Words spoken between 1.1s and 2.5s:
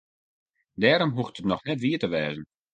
hoecht it noch net wier te wêzen.